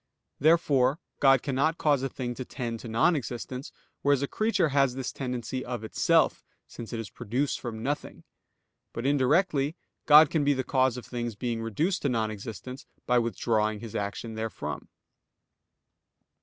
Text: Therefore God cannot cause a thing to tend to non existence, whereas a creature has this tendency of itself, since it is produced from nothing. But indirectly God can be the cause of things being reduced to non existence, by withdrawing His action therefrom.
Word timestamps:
Therefore 0.39 0.97
God 1.19 1.43
cannot 1.43 1.77
cause 1.77 2.01
a 2.01 2.09
thing 2.09 2.33
to 2.33 2.43
tend 2.43 2.79
to 2.79 2.87
non 2.87 3.15
existence, 3.15 3.71
whereas 4.01 4.23
a 4.23 4.27
creature 4.27 4.69
has 4.69 4.95
this 4.95 5.11
tendency 5.11 5.63
of 5.63 5.83
itself, 5.83 6.43
since 6.67 6.91
it 6.91 6.99
is 6.99 7.11
produced 7.11 7.59
from 7.59 7.83
nothing. 7.83 8.23
But 8.93 9.05
indirectly 9.05 9.75
God 10.07 10.31
can 10.31 10.43
be 10.43 10.53
the 10.53 10.63
cause 10.63 10.97
of 10.97 11.05
things 11.05 11.35
being 11.35 11.61
reduced 11.61 12.01
to 12.01 12.09
non 12.09 12.31
existence, 12.31 12.87
by 13.05 13.19
withdrawing 13.19 13.79
His 13.79 13.93
action 13.95 14.33
therefrom. 14.35 14.87